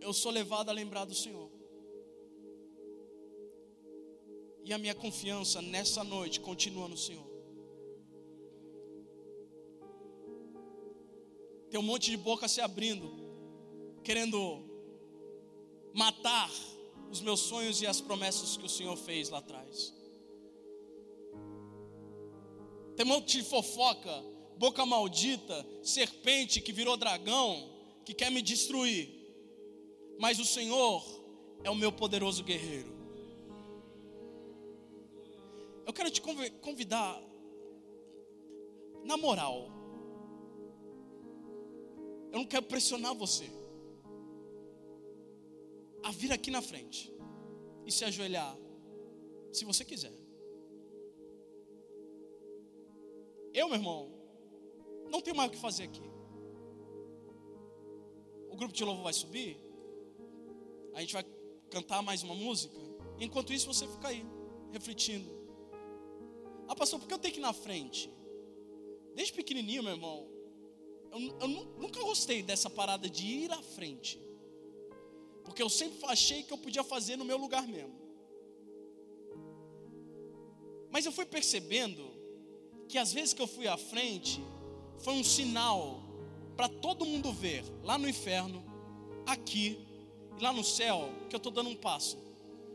[0.00, 1.50] eu sou levado a lembrar do Senhor.
[4.64, 7.28] E a minha confiança nessa noite continua no Senhor.
[11.70, 13.08] Tem um monte de boca se abrindo,
[14.02, 14.38] querendo
[15.94, 16.50] matar
[17.10, 19.94] os meus sonhos e as promessas que o Senhor fez lá atrás.
[22.96, 24.24] Tem um monte de fofoca,
[24.56, 27.70] boca maldita, serpente que virou dragão,
[28.04, 29.19] que quer me destruir
[30.20, 31.02] mas o Senhor
[31.64, 32.92] é o meu poderoso guerreiro.
[35.86, 36.20] Eu quero te
[36.60, 37.18] convidar,
[39.02, 39.70] na moral,
[42.30, 43.50] eu não quero pressionar você,
[46.02, 47.10] a vir aqui na frente
[47.86, 48.54] e se ajoelhar,
[49.50, 50.12] se você quiser.
[53.54, 54.12] Eu, meu irmão,
[55.10, 56.02] não tenho mais o que fazer aqui.
[58.50, 59.69] O grupo de louvor vai subir
[60.94, 61.24] a gente vai
[61.70, 62.76] cantar mais uma música.
[63.18, 64.24] Enquanto isso, você fica aí,
[64.72, 65.30] refletindo.
[66.68, 68.10] Ah, pastor, por que eu tenho que ir na frente?
[69.14, 70.28] Desde pequenininho, meu irmão,
[71.12, 74.20] eu, eu nunca gostei dessa parada de ir à frente.
[75.44, 77.98] Porque eu sempre achei que eu podia fazer no meu lugar mesmo.
[80.90, 82.08] Mas eu fui percebendo
[82.88, 84.42] que às vezes que eu fui à frente,
[84.98, 86.02] foi um sinal
[86.56, 88.62] para todo mundo ver, lá no inferno,
[89.26, 89.78] aqui,
[90.40, 92.16] lá no céu que eu estou dando um passo,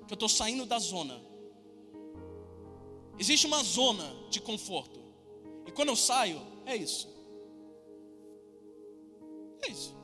[0.08, 1.22] que eu estou saindo da zona.
[3.18, 5.00] Existe uma zona de conforto.
[5.66, 7.08] E quando eu saio, é isso.
[9.62, 9.96] É isso.